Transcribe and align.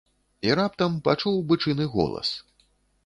І 0.47 0.53
раптам 0.59 0.95
пачуў 1.07 1.37
бычыны 1.53 1.89
голас. 1.95 2.33